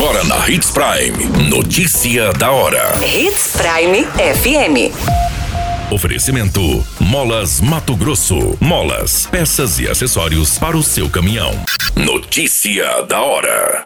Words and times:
Agora 0.00 0.22
na 0.22 0.48
Hits 0.48 0.70
Prime. 0.70 1.50
Notícia 1.50 2.32
da 2.32 2.52
hora. 2.52 2.94
Hits 3.04 3.56
Prime 3.56 4.04
FM. 4.04 4.94
Oferecimento: 5.92 6.86
Molas 7.00 7.60
Mato 7.60 7.96
Grosso. 7.96 8.56
Molas, 8.60 9.26
peças 9.26 9.80
e 9.80 9.88
acessórios 9.88 10.56
para 10.56 10.76
o 10.76 10.84
seu 10.84 11.10
caminhão. 11.10 11.50
Notícia 11.96 13.02
da 13.08 13.20
hora. 13.20 13.82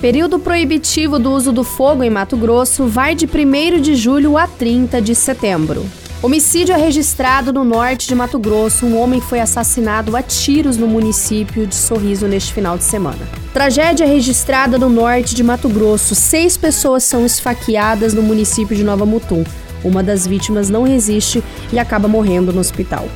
Período 0.00 0.40
proibitivo 0.40 1.16
do 1.16 1.30
uso 1.30 1.52
do 1.52 1.62
fogo 1.62 2.02
em 2.02 2.10
Mato 2.10 2.36
Grosso 2.36 2.88
vai 2.88 3.14
de 3.14 3.26
1 3.26 3.80
de 3.80 3.94
julho 3.94 4.36
a 4.36 4.48
30 4.48 5.00
de 5.00 5.14
setembro. 5.14 5.86
Homicídio 6.22 6.74
é 6.74 6.78
registrado 6.78 7.50
no 7.50 7.64
norte 7.64 8.06
de 8.06 8.14
Mato 8.14 8.38
Grosso. 8.38 8.84
Um 8.84 9.00
homem 9.00 9.22
foi 9.22 9.40
assassinado 9.40 10.14
a 10.14 10.22
tiros 10.22 10.76
no 10.76 10.86
município 10.86 11.66
de 11.66 11.74
Sorriso 11.74 12.28
neste 12.28 12.52
final 12.52 12.76
de 12.76 12.84
semana. 12.84 13.26
Tragédia 13.54 14.06
registrada 14.06 14.76
no 14.76 14.90
norte 14.90 15.34
de 15.34 15.42
Mato 15.42 15.66
Grosso. 15.66 16.14
Seis 16.14 16.58
pessoas 16.58 17.04
são 17.04 17.24
esfaqueadas 17.24 18.12
no 18.12 18.20
município 18.20 18.76
de 18.76 18.84
Nova 18.84 19.06
Mutum. 19.06 19.42
Uma 19.82 20.02
das 20.02 20.26
vítimas 20.26 20.68
não 20.68 20.82
resiste 20.82 21.42
e 21.72 21.78
acaba 21.78 22.06
morrendo 22.06 22.52
no 22.52 22.60
hospital. 22.60 23.08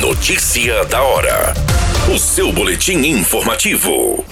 Notícia 0.00 0.86
da 0.86 1.02
hora. 1.02 1.52
O 2.10 2.18
seu 2.18 2.50
boletim 2.50 2.96
informativo. 3.06 4.24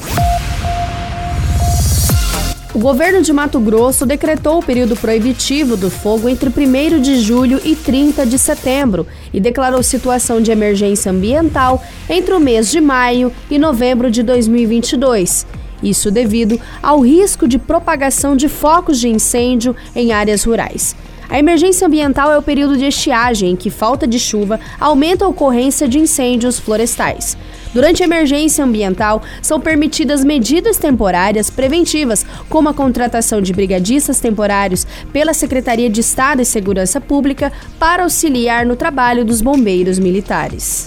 O 2.74 2.78
governo 2.80 3.23
de 3.23 3.33
Mato 3.33 3.60
Grosso 3.60 4.05
decretou 4.05 4.59
o 4.59 4.62
período 4.62 4.96
proibitivo 4.96 5.77
do 5.77 5.88
fogo 5.88 6.28
entre 6.28 6.51
1 6.51 7.00
de 7.00 7.20
julho 7.20 7.60
e 7.64 7.77
30 7.77 8.27
de 8.27 8.37
setembro 8.37 9.06
e 9.33 9.38
declarou 9.38 9.80
situação 9.80 10.41
de 10.41 10.50
emergência 10.50 11.12
ambiental 11.12 11.80
entre 12.10 12.34
o 12.34 12.41
mês 12.41 12.69
de 12.69 12.80
maio 12.80 13.33
e 13.48 13.60
novembro 13.60 14.10
de 14.10 14.24
2022. 14.24 15.47
Isso 15.84 16.10
devido 16.10 16.60
ao 16.83 16.98
risco 16.98 17.47
de 17.47 17.61
propagação 17.61 18.34
de 18.34 18.48
focos 18.48 18.98
de 18.98 19.09
incêndio 19.09 19.77
em 19.94 20.12
áreas 20.12 20.42
rurais. 20.42 20.97
A 21.35 21.39
emergência 21.41 21.89
ambiental 21.89 22.31
é 22.31 22.39
o 22.39 22.43
período 22.43 22.79
de 22.79 22.85
estiagem 22.85 23.51
em 23.51 23.57
que 23.57 23.69
falta 23.69 24.07
de 24.07 24.21
chuva 24.21 24.61
aumenta 24.79 25.25
a 25.25 25.29
ocorrência 25.29 25.89
de 25.89 25.99
incêndios 25.99 26.61
florestais. 26.61 27.37
Durante 27.73 28.05
a 28.05 28.07
emergência 28.07 28.65
ambiental, 28.65 29.21
são 29.43 29.61
permitidas 29.61 30.25
medidas 30.25 30.77
temporárias 30.77 31.51
preventivas, 31.51 32.25
como 32.49 32.69
a 32.69 32.73
contratação 32.73 33.41
de 33.41 33.53
brigadistas 33.53 34.21
temporários 34.21 34.87
pela 35.12 35.35
Secretaria 35.35 35.91
de 35.91 36.03
Estado 36.03 36.41
e 36.41 36.45
Segurança 36.45 37.01
Pública 37.01 37.53
para 37.81 38.05
auxiliar 38.05 38.65
no 38.65 38.77
trabalho 38.77 39.25
dos 39.25 39.41
bombeiros 39.41 39.99
militares. 39.99 40.87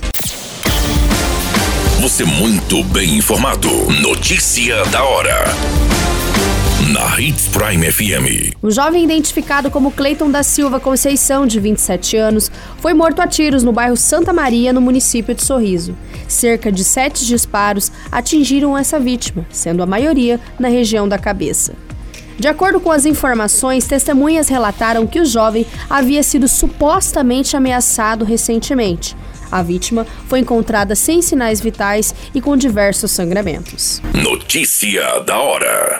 Você 2.00 2.24
muito 2.24 2.86
bem 2.86 3.18
informado. 3.18 3.70
Notícia 4.02 4.82
da 4.86 5.04
hora 5.04 5.44
na 6.88 7.20
Hits 7.20 7.50
Prime 7.50 7.92
FM. 7.92 8.56
Um 8.64 8.72
jovem 8.72 9.04
identificado 9.04 9.70
como 9.70 9.92
Cleiton 9.92 10.32
da 10.32 10.42
Silva 10.42 10.80
Conceição, 10.80 11.46
de 11.46 11.60
27 11.60 12.16
anos, 12.16 12.50
foi 12.80 12.94
morto 12.94 13.22
a 13.22 13.28
tiros 13.28 13.62
no 13.62 13.74
bairro 13.74 13.98
Santa 13.98 14.32
Maria, 14.32 14.72
no 14.72 14.80
município 14.80 15.36
de 15.36 15.44
Sorriso. 15.44 15.98
Cerca 16.30 16.72
de 16.72 16.86
sete 16.86 17.26
disparos 17.26 17.92
atingiram 18.10 18.78
essa 18.78 19.00
vítima, 19.00 19.46
sendo 19.50 19.84
a 19.84 19.86
maioria 19.86 20.40
na 20.58 20.70
região 20.70 21.10
da 21.10 21.20
cabeça. 21.20 21.74
De 22.40 22.48
acordo 22.48 22.80
com 22.80 22.92
as 22.92 23.06
informações, 23.06 23.86
testemunhas 23.86 24.48
relataram 24.48 25.06
que 25.06 25.20
o 25.20 25.26
jovem 25.26 25.66
havia 25.90 26.24
sido 26.24 26.48
supostamente 26.48 27.58
ameaçado 27.58 28.24
recentemente. 28.24 29.14
A 29.52 29.62
vítima 29.62 30.06
foi 30.28 30.40
encontrada 30.40 30.96
sem 30.96 31.22
sinais 31.22 31.60
vitais 31.60 32.16
e 32.34 32.40
com 32.40 32.56
diversos 32.56 33.12
sangramentos. 33.12 34.02
Notícia 34.14 35.20
da 35.22 35.38
hora. 35.38 36.00